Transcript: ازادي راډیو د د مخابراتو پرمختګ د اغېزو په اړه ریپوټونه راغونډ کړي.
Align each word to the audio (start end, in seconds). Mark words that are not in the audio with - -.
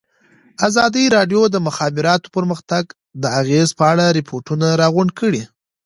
ازادي 0.67 1.05
راډیو 1.15 1.41
د 1.49 1.51
د 1.53 1.57
مخابراتو 1.67 2.27
پرمختګ 2.35 2.83
د 3.21 3.23
اغېزو 3.41 3.77
په 3.79 3.85
اړه 3.91 4.05
ریپوټونه 4.17 4.67
راغونډ 4.81 5.11
کړي. 5.19 5.43